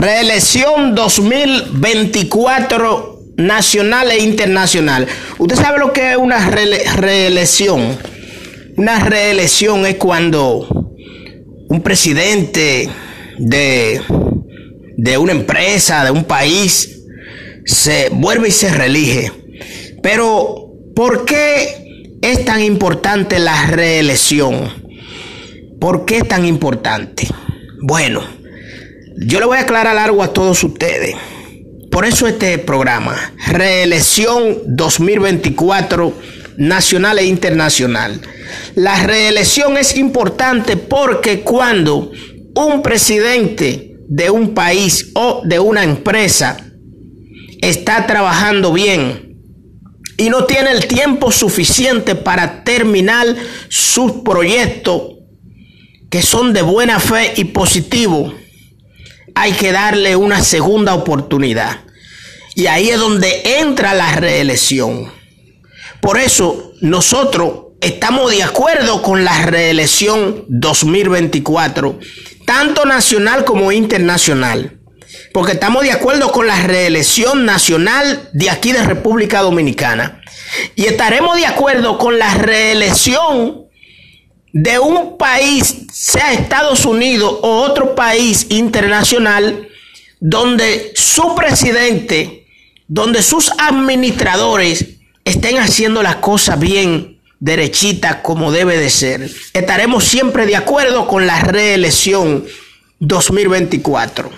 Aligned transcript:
Reelección 0.00 0.94
2024 0.94 3.20
nacional 3.36 4.10
e 4.10 4.24
internacional. 4.24 5.06
¿Usted 5.36 5.56
sabe 5.56 5.78
lo 5.78 5.92
que 5.92 6.12
es 6.12 6.16
una 6.16 6.48
reelección? 6.48 7.98
Una 8.78 9.04
reelección 9.04 9.84
es 9.84 9.96
cuando 9.96 10.66
un 11.68 11.82
presidente 11.82 12.88
de, 13.36 14.00
de 14.96 15.18
una 15.18 15.32
empresa, 15.32 16.02
de 16.02 16.12
un 16.12 16.24
país, 16.24 17.02
se 17.66 18.08
vuelve 18.08 18.48
y 18.48 18.52
se 18.52 18.72
reelige. 18.72 19.30
Pero, 20.02 20.72
¿por 20.96 21.26
qué 21.26 22.16
es 22.22 22.46
tan 22.46 22.62
importante 22.62 23.38
la 23.38 23.66
reelección? 23.66 24.72
¿Por 25.78 26.06
qué 26.06 26.16
es 26.16 26.26
tan 26.26 26.46
importante? 26.46 27.28
Bueno, 27.82 28.39
yo 29.16 29.40
le 29.40 29.46
voy 29.46 29.58
a 29.58 29.62
aclarar 29.62 29.96
algo 29.98 30.22
a 30.22 30.32
todos 30.32 30.62
ustedes. 30.64 31.14
Por 31.90 32.04
eso 32.04 32.26
este 32.26 32.58
programa, 32.58 33.34
reelección 33.48 34.58
2024 34.66 36.14
nacional 36.58 37.18
e 37.18 37.24
internacional. 37.24 38.20
La 38.74 39.02
reelección 39.02 39.76
es 39.76 39.96
importante 39.96 40.76
porque 40.76 41.40
cuando 41.40 42.12
un 42.54 42.82
presidente 42.82 43.96
de 44.08 44.30
un 44.30 44.54
país 44.54 45.10
o 45.14 45.42
de 45.44 45.58
una 45.58 45.84
empresa 45.84 46.56
está 47.60 48.06
trabajando 48.06 48.72
bien 48.72 49.36
y 50.16 50.28
no 50.28 50.44
tiene 50.44 50.72
el 50.72 50.86
tiempo 50.86 51.32
suficiente 51.32 52.14
para 52.14 52.62
terminar 52.62 53.26
sus 53.68 54.12
proyectos 54.22 55.02
que 56.10 56.22
son 56.22 56.52
de 56.52 56.62
buena 56.62 57.00
fe 57.00 57.32
y 57.36 57.44
positivo, 57.44 58.34
hay 59.34 59.52
que 59.52 59.72
darle 59.72 60.16
una 60.16 60.42
segunda 60.42 60.94
oportunidad. 60.94 61.84
Y 62.54 62.66
ahí 62.66 62.90
es 62.90 62.98
donde 62.98 63.42
entra 63.60 63.94
la 63.94 64.16
reelección. 64.16 65.12
Por 66.00 66.18
eso 66.18 66.72
nosotros 66.80 67.68
estamos 67.80 68.30
de 68.30 68.42
acuerdo 68.42 69.02
con 69.02 69.24
la 69.24 69.46
reelección 69.46 70.44
2024, 70.48 71.98
tanto 72.44 72.84
nacional 72.84 73.44
como 73.44 73.72
internacional. 73.72 74.78
Porque 75.32 75.52
estamos 75.52 75.82
de 75.82 75.92
acuerdo 75.92 76.32
con 76.32 76.46
la 76.46 76.60
reelección 76.62 77.44
nacional 77.44 78.28
de 78.32 78.50
aquí 78.50 78.72
de 78.72 78.82
República 78.82 79.40
Dominicana. 79.40 80.20
Y 80.74 80.86
estaremos 80.86 81.36
de 81.36 81.46
acuerdo 81.46 81.98
con 81.98 82.18
la 82.18 82.34
reelección 82.34 83.69
de 84.52 84.78
un 84.78 85.16
país, 85.16 85.86
sea 85.92 86.32
Estados 86.32 86.84
Unidos 86.84 87.38
o 87.42 87.62
otro 87.62 87.94
país 87.94 88.46
internacional, 88.50 89.68
donde 90.20 90.92
su 90.94 91.34
presidente, 91.34 92.46
donde 92.88 93.22
sus 93.22 93.52
administradores 93.58 94.86
estén 95.24 95.58
haciendo 95.58 96.02
las 96.02 96.16
cosas 96.16 96.58
bien, 96.58 97.20
derechita, 97.38 98.22
como 98.22 98.52
debe 98.52 98.76
de 98.76 98.90
ser. 98.90 99.30
Estaremos 99.54 100.04
siempre 100.04 100.46
de 100.46 100.56
acuerdo 100.56 101.06
con 101.06 101.26
la 101.26 101.40
reelección 101.40 102.44
2024. 102.98 104.30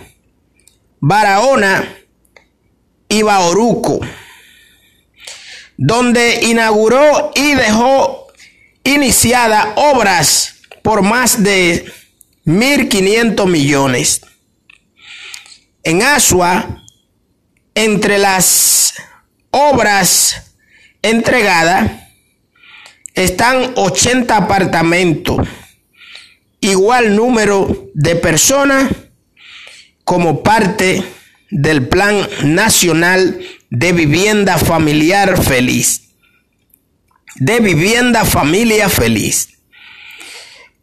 Barahona 1.04 1.98
y 3.10 3.24
Baoruco, 3.24 4.00
donde 5.76 6.42
inauguró 6.44 7.32
y 7.34 7.56
dejó 7.56 8.28
iniciadas 8.84 9.70
obras 9.78 10.62
por 10.84 11.02
más 11.02 11.42
de 11.42 11.92
1.500 12.46 13.48
millones. 13.48 14.22
En 15.82 16.04
Asua, 16.04 16.84
entre 17.74 18.20
las 18.20 18.94
obras 19.50 20.54
entregadas, 21.02 21.92
están 23.16 23.74
80 23.76 24.38
apartamentos, 24.38 25.48
igual 26.60 27.16
número 27.16 27.90
de 27.96 28.16
personas 28.16 28.88
como 30.04 30.44
parte 30.44 31.04
del 31.50 31.88
Plan 31.88 32.28
Nacional 32.44 33.40
de 33.70 33.92
Vivienda 33.94 34.58
Familiar 34.58 35.42
Feliz. 35.42 36.10
De 37.36 37.60
Vivienda 37.60 38.26
Familia 38.26 38.90
Feliz. 38.90 39.50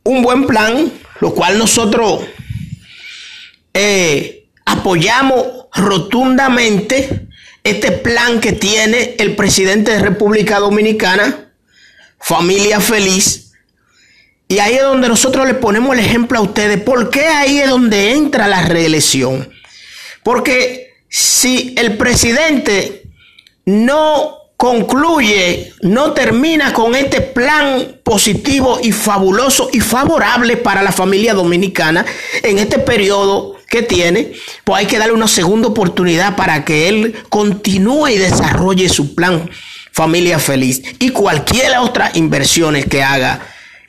Un 0.02 0.22
buen 0.22 0.46
plan, 0.46 0.92
lo 1.20 1.34
cual 1.34 1.58
nosotros 1.58 2.24
eh, 3.74 4.48
apoyamos 4.64 5.46
rotundamente 5.74 7.28
este 7.64 7.92
plan 7.92 8.40
que 8.40 8.52
tiene 8.52 9.14
el 9.18 9.36
presidente 9.36 9.90
de 9.90 9.98
República 9.98 10.58
Dominicana, 10.58 11.52
Familia 12.18 12.80
Feliz, 12.80 13.47
y 14.48 14.59
ahí 14.59 14.75
es 14.76 14.82
donde 14.82 15.09
nosotros 15.09 15.47
le 15.47 15.54
ponemos 15.54 15.94
el 15.94 16.04
ejemplo 16.04 16.38
a 16.38 16.42
ustedes. 16.42 16.81
¿Por 16.81 17.10
qué 17.10 17.26
ahí 17.26 17.59
es 17.59 17.69
donde 17.69 18.12
entra 18.12 18.48
la 18.48 18.62
reelección? 18.62 19.50
Porque 20.22 20.94
si 21.10 21.75
el 21.76 21.98
presidente 21.98 23.03
no 23.66 24.38
concluye, 24.56 25.72
no 25.82 26.12
termina 26.12 26.72
con 26.72 26.94
este 26.94 27.20
plan 27.20 28.00
positivo 28.03 28.81
y 28.82 28.91
fabuloso 28.91 29.69
y 29.72 29.81
favorable 29.81 30.56
para 30.56 30.82
la 30.82 30.92
familia 30.92 31.34
dominicana 31.34 32.04
en 32.42 32.58
este 32.58 32.78
periodo 32.78 33.56
que 33.69 33.82
tiene, 33.82 34.32
pues 34.64 34.81
hay 34.81 34.87
que 34.87 34.98
darle 34.98 35.12
una 35.12 35.28
segunda 35.28 35.69
oportunidad 35.69 36.37
para 36.37 36.64
que 36.64 36.88
él 36.88 37.14
continúe 37.28 38.08
y 38.08 38.19
desarrolle 38.19 38.88
su 38.88 39.14
plan 39.14 39.48
familia 39.92 40.38
feliz 40.38 40.82
y 40.98 41.10
cualquier 41.10 41.76
otra 41.78 42.10
inversiones 42.14 42.87
que 42.87 43.03
haga 43.03 43.41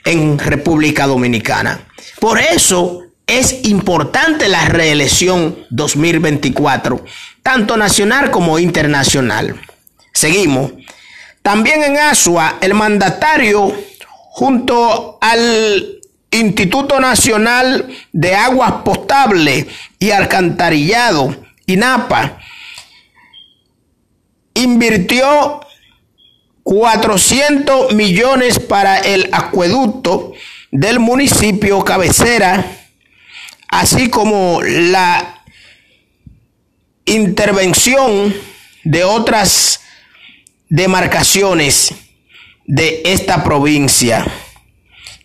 en 0.05 0.39
República 0.39 1.07
Dominicana. 1.07 1.79
Por 2.19 2.39
eso 2.39 3.03
es 3.27 3.65
importante 3.65 4.47
la 4.47 4.65
reelección 4.65 5.65
2024, 5.69 7.03
tanto 7.43 7.77
nacional 7.77 8.31
como 8.31 8.57
internacional. 8.59 9.55
Seguimos. 10.13 10.71
También 11.41 11.83
en 11.83 11.97
Asua, 11.97 12.57
el 12.61 12.73
mandatario, 12.73 13.73
junto 14.31 15.17
al 15.21 15.99
Instituto 16.31 16.99
Nacional 16.99 17.87
de 18.11 18.35
Aguas 18.35 18.73
Potables 18.83 19.67
y 19.97 20.11
Alcantarillado, 20.11 21.35
INAPA, 21.65 22.39
invirtió 24.53 25.61
400 26.69 27.95
millones 27.95 28.59
para 28.59 28.99
el 28.99 29.27
acueducto 29.31 30.33
del 30.69 30.99
municipio 30.99 31.83
cabecera, 31.83 32.63
así 33.69 34.11
como 34.11 34.61
la 34.61 35.41
intervención 37.05 38.35
de 38.83 39.03
otras 39.03 39.81
demarcaciones 40.69 41.91
de 42.67 43.01
esta 43.03 43.43
provincia. 43.43 44.31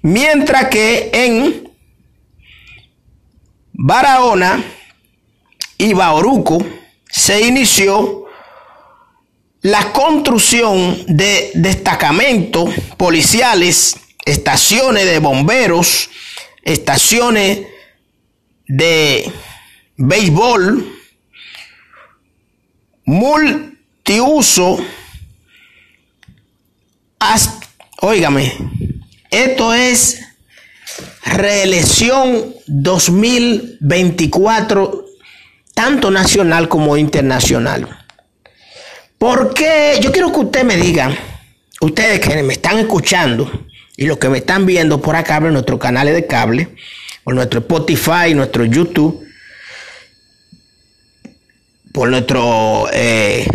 Mientras 0.01 0.71
que 0.71 1.11
en 1.13 1.71
Barahona 3.75 4.65
y 5.77 5.93
Bauruco 5.93 6.65
se 7.07 7.43
inició 7.47 8.24
la 9.65 9.93
construcción 9.93 11.05
de 11.07 11.51
destacamentos 11.55 12.69
policiales, 12.99 13.97
estaciones 14.27 15.07
de 15.07 15.19
bomberos, 15.21 16.11
estaciones 16.63 17.61
de 18.69 19.33
béisbol, 19.97 20.87
multiuso, 23.07 24.85
óigame, 28.03 28.53
esto 29.31 29.73
es 29.73 30.21
reelección 31.25 32.55
2024 32.67 35.07
tanto 35.73 36.11
nacional 36.11 36.69
como 36.69 36.99
internacional. 36.99 38.04
Porque 39.19 39.99
yo 40.01 40.13
quiero 40.13 40.33
que 40.33 40.41
usted 40.41 40.65
me 40.65 40.77
diga, 40.77 41.17
ustedes 41.81 42.21
que 42.21 42.43
me 42.43 42.53
están 42.53 42.79
escuchando 42.79 43.51
y 43.97 44.07
los 44.07 44.19
que 44.19 44.29
me 44.29 44.39
están 44.39 44.67
viendo 44.67 45.01
por 45.01 45.17
acá 45.17 45.37
en 45.37 45.53
nuestros 45.53 45.79
canales 45.79 46.15
de 46.15 46.27
cable, 46.27 46.69
por 47.23 47.35
nuestro 47.35 47.61
Spotify, 47.61 48.35
nuestro 48.35 48.65
YouTube, 48.65 49.27
por 51.93 52.09
nuestro, 52.09 52.89
eh, 52.93 53.47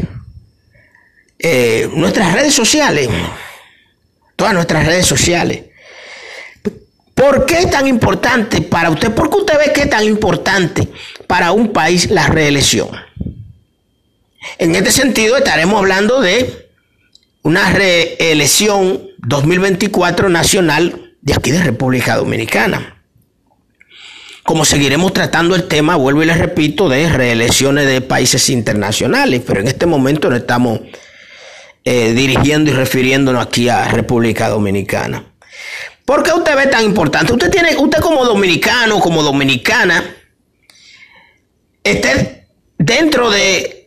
eh, 1.37 1.89
nuestras 1.93 2.33
redes 2.33 2.53
sociales, 2.53 3.09
todas 4.35 4.53
nuestras 4.53 4.85
redes 4.85 5.05
sociales. 5.05 5.63
¿Por 7.13 7.45
qué 7.45 7.59
es 7.59 7.69
tan 7.69 7.85
importante 7.85 8.61
para 8.61 8.89
usted? 8.89 9.13
¿Por 9.13 9.29
qué 9.29 9.35
usted 9.35 9.57
ve 9.57 9.73
que 9.73 9.81
es 9.81 9.89
tan 9.89 10.05
importante 10.05 10.87
para 11.27 11.51
un 11.51 11.73
país 11.73 12.09
la 12.09 12.27
reelección? 12.27 13.08
En 14.57 14.75
este 14.75 14.91
sentido 14.91 15.37
estaremos 15.37 15.77
hablando 15.77 16.21
de 16.21 16.69
una 17.43 17.69
reelección 17.69 19.01
2024 19.19 20.29
nacional 20.29 21.13
de 21.21 21.33
aquí 21.33 21.51
de 21.51 21.63
República 21.63 22.15
Dominicana 22.15 22.99
como 24.49 24.65
seguiremos 24.65 25.13
tratando 25.13 25.53
el 25.53 25.67
tema, 25.67 25.95
vuelvo 25.95 26.23
y 26.23 26.25
les 26.25 26.39
repito, 26.39 26.89
de 26.89 27.07
reelecciones 27.07 27.85
de 27.85 28.01
países 28.01 28.49
internacionales, 28.49 29.43
pero 29.45 29.59
en 29.59 29.67
este 29.67 29.85
momento 29.85 30.27
no 30.27 30.35
estamos 30.35 30.79
eh, 31.85 32.13
dirigiendo 32.13 32.71
y 32.71 32.73
refiriéndonos 32.73 33.45
aquí 33.45 33.69
a 33.69 33.87
República 33.89 34.49
Dominicana. 34.49 35.23
¿Por 36.03 36.23
qué 36.23 36.33
usted 36.33 36.55
ve 36.55 36.65
tan 36.65 36.83
importante? 36.83 37.31
Usted 37.31 37.51
tiene, 37.51 37.77
usted 37.77 37.99
como 37.99 38.25
dominicano, 38.25 38.99
como 38.99 39.21
dominicana, 39.21 40.03
esté 41.83 42.47
dentro 42.79 43.29
de, 43.29 43.78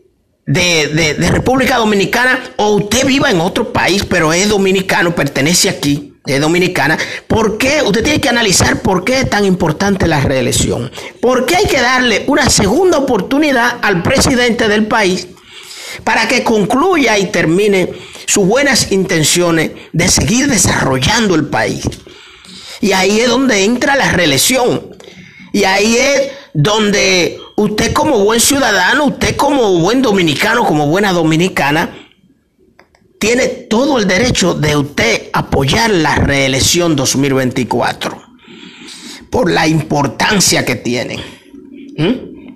de, 0.47 1.15
de 1.19 1.31
República 1.31 1.77
Dominicana 1.77 2.43
o 2.57 2.77
usted 2.77 3.07
viva 3.07 3.31
en 3.31 3.41
otro 3.41 3.73
país, 3.73 4.05
pero 4.05 4.33
es 4.33 4.49
dominicano, 4.49 5.15
pertenece 5.15 5.69
aquí 5.69 6.13
es 6.27 6.41
dominicana, 6.41 6.97
¿por 7.27 7.59
qué? 7.59 7.83
Usted 7.83 8.05
tiene 8.05 8.21
que 8.21 8.29
analizar 8.29 8.81
por 8.81 9.05
qué 9.05 9.21
es 9.21 9.31
tan 9.31 9.45
importante 9.45 10.07
la 10.07 10.21
reelección. 10.21 10.91
¿Por 11.21 11.47
qué 11.47 11.57
hay 11.57 11.67
que 11.67 11.81
darle 11.81 12.25
una 12.29 12.49
segunda 12.49 12.99
oportunidad 12.99 13.79
al 13.83 14.03
presidente 14.03 14.69
del 14.69 14.87
país 14.87 15.27
para 16.05 16.29
que 16.29 16.45
concluya 16.45 17.19
y 17.19 17.27
termine 17.27 17.93
sus 18.27 18.47
buenas 18.47 18.93
intenciones 18.93 19.73
de 19.93 20.09
seguir 20.09 20.47
desarrollando 20.47 21.35
el 21.35 21.47
país? 21.47 21.83
Y 22.81 22.93
ahí 22.93 23.21
es 23.21 23.29
donde 23.29 23.65
entra 23.65 23.97
la 23.97 24.13
reelección. 24.13 24.97
Y 25.53 25.65
ahí 25.65 25.97
es 25.97 26.31
donde 26.55 27.39
usted 27.57 27.93
como 27.93 28.19
buen 28.25 28.41
ciudadano, 28.41 29.07
usted 29.07 29.37
como 29.37 29.79
buen 29.81 30.03
dominicano, 30.03 30.65
como 30.65 30.87
buena 30.87 31.13
dominicana, 31.13 31.95
tiene 33.19 33.47
todo 33.47 33.99
el 33.99 34.09
derecho 34.09 34.55
de 34.55 34.77
usted 34.77 35.31
apoyar 35.33 35.91
la 35.91 36.17
reelección 36.17 36.97
2024 36.97 38.21
por 39.31 39.51
la 39.51 39.67
importancia 39.69 40.65
que 40.65 40.75
tiene. 40.75 41.21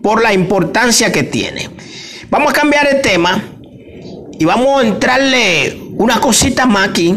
Por 0.03 0.23
la 0.23 0.33
importancia 0.33 1.13
que 1.13 1.23
tiene. 1.23 1.71
Vamos 2.31 2.51
a 2.51 2.55
cambiar 2.55 2.89
el 2.89 3.01
tema 3.01 3.43
y 4.39 4.45
vamos 4.45 4.83
a 4.83 4.87
entrarle 4.87 5.81
una 5.97 6.21
cosita 6.21 6.67
más 6.67 6.89
aquí 6.89 7.17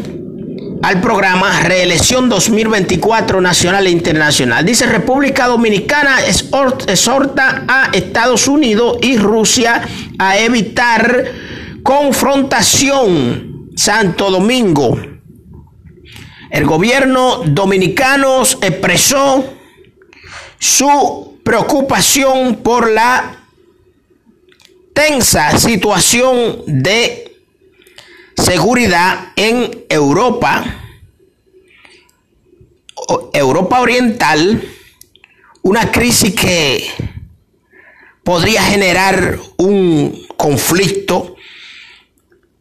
al 0.81 1.01
programa 1.01 1.61
Reelección 1.61 2.29
2024 2.29 3.41
Nacional 3.41 3.87
e 3.87 3.91
Internacional. 3.91 4.65
Dice 4.65 4.85
República 4.85 5.47
Dominicana 5.47 6.19
exhorta 6.25 7.65
a 7.67 7.89
Estados 7.93 8.47
Unidos 8.47 8.97
y 9.01 9.17
Rusia 9.17 9.81
a 10.17 10.37
evitar 10.37 11.25
confrontación 11.83 13.69
Santo 13.75 14.31
Domingo. 14.31 14.97
El 16.49 16.65
gobierno 16.65 17.41
dominicano 17.45 18.41
expresó 18.41 19.53
su 20.57 21.39
preocupación 21.43 22.57
por 22.57 22.89
la 22.89 23.35
tensa 24.93 25.57
situación 25.57 26.63
de 26.65 27.28
seguridad 28.49 29.33
en 29.35 29.85
Europa, 29.89 30.65
Europa 33.31 33.79
Oriental, 33.79 34.67
una 35.61 35.91
crisis 35.91 36.33
que 36.33 36.83
podría 38.23 38.63
generar 38.63 39.37
un 39.57 40.25
conflicto 40.35 41.35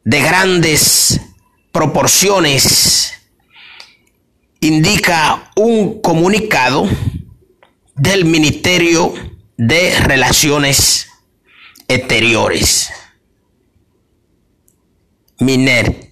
de 0.05 0.21
grandes 0.21 1.23
proporciones 1.73 3.15
indica 4.61 5.51
un 5.57 6.03
comunicado 6.03 6.87
del 7.95 8.27
Ministerio 8.27 9.15
de 9.57 9.99
Relaciones 10.01 11.09
Exteriores. 11.89 12.91
Miner. 15.41 16.09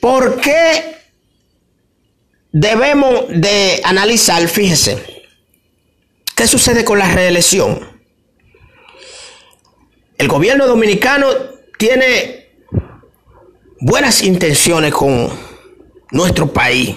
¿Por 0.00 0.40
qué 0.40 0.96
debemos 2.52 3.26
de 3.28 3.80
analizar, 3.84 4.46
fíjese, 4.48 5.24
qué 6.34 6.46
sucede 6.46 6.84
con 6.84 6.98
la 6.98 7.12
reelección? 7.12 7.96
El 10.18 10.28
gobierno 10.28 10.66
dominicano 10.66 11.28
tiene 11.78 12.48
buenas 13.80 14.22
intenciones 14.22 14.92
con 14.94 15.30
nuestro 16.10 16.52
país, 16.52 16.96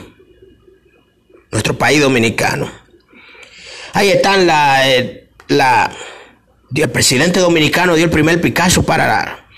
nuestro 1.52 1.78
país 1.78 2.00
dominicano. 2.00 2.72
Ahí 3.94 4.10
están 4.10 4.48
la, 4.48 4.90
eh, 4.90 5.30
el 5.50 6.90
presidente 6.92 7.40
dominicano 7.40 7.96
dio 7.96 8.06
el 8.06 8.12
primer 8.12 8.40
Picasso 8.40 8.86
para 8.86 9.08
la, 9.08 9.49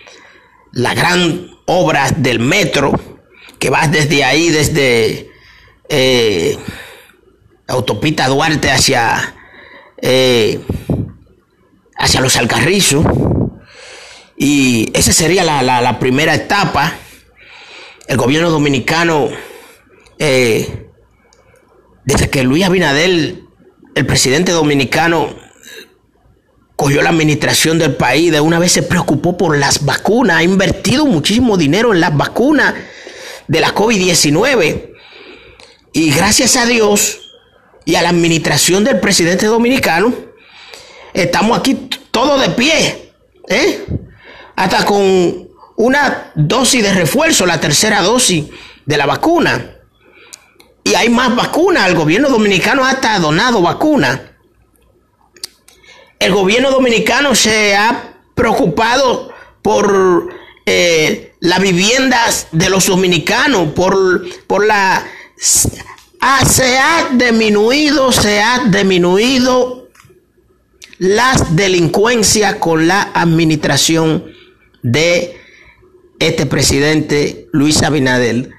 gran 0.74 1.52
obra 1.66 2.12
del 2.12 2.40
metro 2.40 2.92
que 3.60 3.70
va 3.70 3.88
desde 3.88 4.24
ahí, 4.24 4.50
desde 4.50 5.30
eh, 5.90 6.58
autopista 7.68 8.28
Duarte 8.28 8.72
hacia 8.72 9.36
eh, 10.02 10.60
hacia 11.96 12.22
los 12.22 12.36
Alcarrizos 12.36 13.06
y 14.44 14.90
esa 14.96 15.14
sería 15.14 15.44
la, 15.44 16.00
primera 16.00 16.34
etapa. 16.34 16.94
El 18.08 18.18
gobierno 18.18 18.50
dominicano, 18.50 19.30
eh, 20.18 20.90
desde 22.06 22.28
que 22.32 22.42
Luis 22.42 22.66
Abinadel, 22.66 23.46
el 23.94 24.06
presidente 24.08 24.52
dominicano, 24.52 25.30
cogió 26.82 27.04
la 27.04 27.12
administración 27.12 27.78
del 27.78 27.96
país, 27.96 28.32
de 28.32 28.42
una 28.42 28.58
vez 28.58 28.72
se 28.72 28.82
preocupó 28.82 29.38
por 29.38 29.56
las 29.56 29.86
vacunas, 29.86 30.38
ha 30.38 30.44
invertido 30.44 31.06
muchísimo 31.06 31.56
dinero 31.56 31.94
en 31.94 32.00
las 32.00 32.18
vacunas 32.18 32.74
de 33.48 33.60
la 33.60 33.76
COVID-19. 33.76 34.90
Y 35.94 36.10
gracias 36.10 36.58
a 36.58 36.66
Dios 36.66 37.20
y 37.86 37.94
a 37.94 38.02
la 38.02 38.10
administración 38.10 38.84
del 38.84 39.00
presidente 39.00 39.46
dominicano, 39.46 40.12
estamos 41.14 41.60
aquí 41.60 41.88
todos 42.10 42.42
de 42.42 42.50
pie. 42.50 43.14
¿eh? 43.48 43.86
hasta 44.56 44.84
con 44.84 45.50
una 45.76 46.32
dosis 46.34 46.82
de 46.82 46.96
refuerzo, 46.96 47.46
la 47.46 47.60
tercera 47.60 48.02
dosis 48.02 48.46
de 48.88 48.98
la 48.98 49.06
vacuna. 49.06 49.78
Y 50.84 50.96
hay 50.96 51.10
más 51.10 51.36
vacunas. 51.36 51.88
El 51.88 51.96
gobierno 51.96 52.28
dominicano 52.30 52.84
hasta 52.84 53.14
ha 53.14 53.20
donado 53.20 53.62
vacunas. 53.62 54.31
El 56.22 56.34
gobierno 56.34 56.70
dominicano 56.70 57.34
se 57.34 57.76
ha 57.76 58.14
preocupado 58.36 59.34
por 59.64 60.30
eh, 60.68 61.34
las 61.40 61.60
viviendas 61.60 62.48
de 62.52 62.70
los 62.70 62.86
dominicanos, 62.86 63.72
por, 63.74 64.22
por 64.46 64.64
la... 64.64 65.04
Ah, 66.20 66.46
se 66.46 66.78
ha 66.78 67.10
disminuido, 67.12 68.12
se 68.12 68.40
ha 68.40 68.66
disminuido 68.66 69.90
las 71.00 71.56
delincuencias 71.56 72.54
con 72.58 72.88
la 72.88 73.10
administración 73.16 74.24
de 74.84 75.42
este 76.20 76.46
presidente 76.46 77.48
Luis 77.52 77.82
Abinadel. 77.82 78.52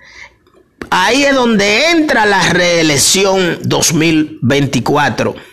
Ahí 0.91 1.23
es 1.23 1.35
donde 1.37 1.91
entra 1.91 2.27
la 2.27 2.43
reelección 2.49 3.61
2024. 3.63 5.52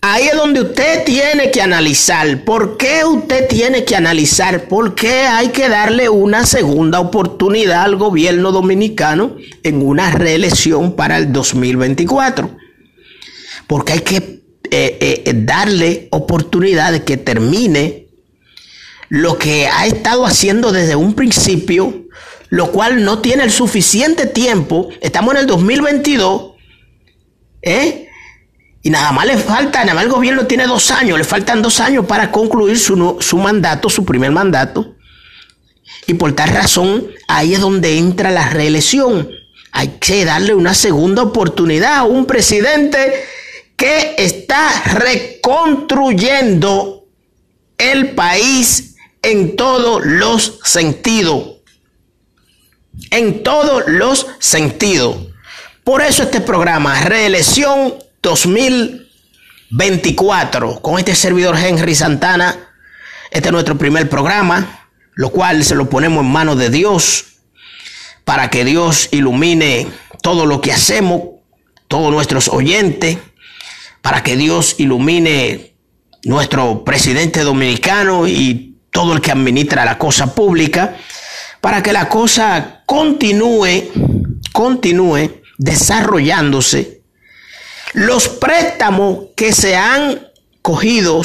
Ahí 0.00 0.28
es 0.28 0.36
donde 0.36 0.60
usted 0.60 1.04
tiene 1.04 1.50
que 1.50 1.60
analizar. 1.60 2.44
¿Por 2.44 2.76
qué 2.76 3.04
usted 3.04 3.48
tiene 3.48 3.84
que 3.84 3.96
analizar? 3.96 4.68
¿Por 4.68 4.94
qué 4.94 5.22
hay 5.22 5.48
que 5.48 5.68
darle 5.68 6.08
una 6.08 6.46
segunda 6.46 7.00
oportunidad 7.00 7.82
al 7.82 7.96
gobierno 7.96 8.52
dominicano 8.52 9.36
en 9.64 9.84
una 9.84 10.12
reelección 10.12 10.94
para 10.94 11.18
el 11.18 11.32
2024? 11.32 12.56
Porque 13.66 13.94
hay 13.94 14.00
que 14.00 14.16
eh, 14.70 15.22
eh, 15.26 15.32
darle 15.34 16.06
oportunidad 16.12 16.92
de 16.92 17.02
que 17.02 17.16
termine 17.16 18.06
lo 19.08 19.36
que 19.36 19.66
ha 19.66 19.86
estado 19.86 20.26
haciendo 20.26 20.70
desde 20.70 20.94
un 20.94 21.14
principio, 21.14 22.06
lo 22.50 22.70
cual 22.70 23.04
no 23.04 23.20
tiene 23.20 23.42
el 23.42 23.50
suficiente 23.50 24.26
tiempo. 24.26 24.90
Estamos 25.00 25.34
en 25.34 25.40
el 25.40 25.46
2022, 25.48 26.52
¿eh? 27.62 28.07
Y 28.82 28.90
nada 28.90 29.12
más 29.12 29.26
le 29.26 29.36
falta, 29.36 29.80
nada 29.80 29.94
más 29.94 30.04
el 30.04 30.10
gobierno 30.10 30.46
tiene 30.46 30.66
dos 30.66 30.90
años, 30.90 31.18
le 31.18 31.24
faltan 31.24 31.62
dos 31.62 31.80
años 31.80 32.06
para 32.06 32.30
concluir 32.30 32.78
su, 32.78 33.16
su 33.20 33.38
mandato, 33.38 33.90
su 33.90 34.04
primer 34.04 34.30
mandato. 34.30 34.94
Y 36.06 36.14
por 36.14 36.32
tal 36.32 36.50
razón, 36.50 37.08
ahí 37.26 37.54
es 37.54 37.60
donde 37.60 37.98
entra 37.98 38.30
la 38.30 38.48
reelección. 38.48 39.28
Hay 39.72 39.98
que 40.00 40.24
darle 40.24 40.54
una 40.54 40.74
segunda 40.74 41.22
oportunidad 41.22 41.96
a 41.96 42.04
un 42.04 42.24
presidente 42.24 43.24
que 43.76 44.14
está 44.16 44.70
reconstruyendo 44.94 47.04
el 47.76 48.10
país 48.10 48.94
en 49.22 49.56
todos 49.56 50.04
los 50.04 50.60
sentidos. 50.64 51.56
En 53.10 53.42
todos 53.42 53.84
los 53.86 54.26
sentidos. 54.38 55.16
Por 55.84 56.02
eso 56.02 56.24
este 56.24 56.40
programa, 56.40 57.04
Reelección 57.04 57.94
2024, 58.22 60.80
con 60.80 60.98
este 60.98 61.14
servidor 61.14 61.56
Henry 61.56 61.94
Santana, 61.94 62.56
este 63.30 63.48
es 63.48 63.52
nuestro 63.52 63.76
primer 63.76 64.08
programa, 64.08 64.88
lo 65.14 65.30
cual 65.30 65.64
se 65.64 65.74
lo 65.74 65.90
ponemos 65.90 66.24
en 66.24 66.30
manos 66.30 66.58
de 66.58 66.70
Dios 66.70 67.24
para 68.24 68.50
que 68.50 68.64
Dios 68.64 69.08
ilumine 69.10 69.88
todo 70.22 70.46
lo 70.46 70.60
que 70.60 70.72
hacemos, 70.72 71.22
todos 71.88 72.12
nuestros 72.12 72.48
oyentes, 72.48 73.18
para 74.02 74.22
que 74.22 74.36
Dios 74.36 74.76
ilumine 74.78 75.74
nuestro 76.24 76.84
presidente 76.84 77.40
dominicano 77.40 78.26
y 78.26 78.76
todo 78.90 79.14
el 79.14 79.20
que 79.20 79.32
administra 79.32 79.84
la 79.84 79.98
cosa 79.98 80.34
pública, 80.34 80.96
para 81.60 81.82
que 81.82 81.92
la 81.92 82.08
cosa 82.08 82.82
continúe, 82.86 83.90
continúe 84.52 85.42
desarrollándose. 85.58 86.97
Los 87.94 88.28
préstamos 88.28 89.26
que 89.34 89.52
se 89.52 89.76
han 89.76 90.28
cogido 90.62 91.22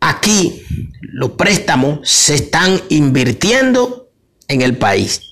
aquí, 0.00 0.64
los 1.02 1.32
préstamos 1.32 2.08
se 2.08 2.36
están 2.36 2.80
invirtiendo 2.88 4.10
en 4.48 4.62
el 4.62 4.76
país. 4.76 5.22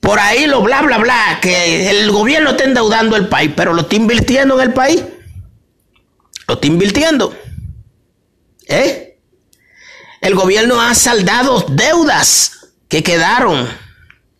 Por 0.00 0.18
ahí 0.18 0.46
lo 0.46 0.62
bla, 0.62 0.82
bla, 0.82 0.98
bla, 0.98 1.38
que 1.40 1.90
el 1.90 2.10
gobierno 2.10 2.50
está 2.50 2.64
endeudando 2.64 3.16
el 3.16 3.28
país, 3.28 3.52
pero 3.54 3.74
lo 3.74 3.82
está 3.82 3.96
invirtiendo 3.96 4.60
en 4.60 4.68
el 4.68 4.74
país. 4.74 5.04
Lo 6.48 6.54
está 6.54 6.66
invirtiendo. 6.66 7.36
¿Eh? 8.66 9.18
El 10.20 10.34
gobierno 10.34 10.80
ha 10.80 10.94
saldado 10.94 11.64
deudas 11.68 12.72
que 12.88 13.02
quedaron. 13.02 13.68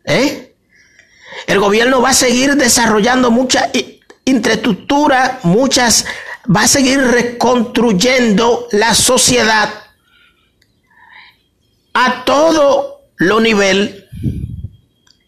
¿Eh? 0.05 0.50
El 1.47 1.59
gobierno 1.59 2.01
va 2.01 2.11
a 2.11 2.15
seguir 2.15 2.57
desarrollando 2.57 3.31
mucha 3.31 3.71
infraestructura, 4.25 5.41
muchas, 5.43 6.07
va 6.55 6.63
a 6.63 6.69
seguir 6.69 7.01
reconstruyendo 7.01 8.69
la 8.73 8.95
sociedad 8.95 9.71
a 11.93 12.25
todo 12.25 13.03
lo 13.17 13.41
nivel 13.41 14.09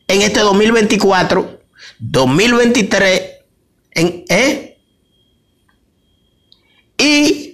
en 0.08 0.22
este 0.22 0.40
2024, 0.40 1.60
2023, 1.98 3.22
en, 3.92 4.24
¿eh? 4.28 4.78
Y 6.98 7.52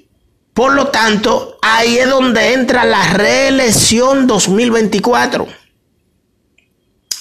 por 0.53 0.75
lo 0.75 0.88
tanto, 0.88 1.57
ahí 1.62 1.99
es 1.99 2.11
donde 2.11 2.53
entra 2.53 2.85
la 2.85 3.12
reelección 3.15 4.27
2024. 4.27 5.47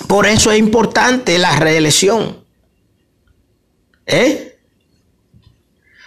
Por 0.05 0.27
eso 0.27 0.51
es 0.51 0.59
importante 0.59 1.39
la 1.39 1.55
reelección. 1.55 2.45
¿Eh? 4.05 4.59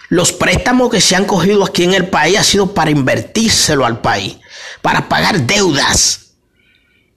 Los 0.09 0.31
préstamos 0.31 0.89
que 0.89 1.01
se 1.01 1.15
han 1.15 1.25
cogido 1.25 1.65
aquí 1.65 1.83
en 1.83 1.93
el 1.93 2.07
país 2.07 2.37
ha 2.37 2.43
sido 2.43 2.73
para 2.73 2.91
invertírselo 2.91 3.85
al 3.85 4.01
país, 4.01 4.37
para 4.81 5.09
pagar 5.09 5.41
deudas 5.41 6.21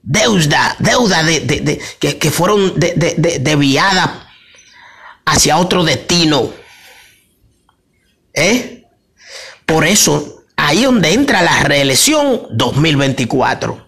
deuda, 0.05 0.75
deuda 0.79 1.23
de, 1.23 1.81
que, 1.99 2.31
fueron 2.31 2.73
desviadas 2.77 4.11
hacia 5.25 5.57
otro 5.57 5.83
destino. 5.83 6.51
¿Eh? 8.33 8.83
Por 9.65 9.85
eso, 9.85 10.43
ahí 10.55 10.83
donde 10.83 11.13
entra 11.13 11.41
la 11.41 11.63
reelección 11.63 12.47
2024. 12.51 13.84